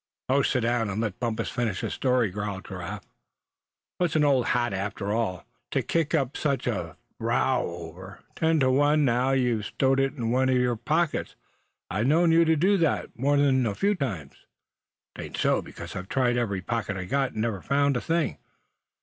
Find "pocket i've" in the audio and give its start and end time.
16.63-17.09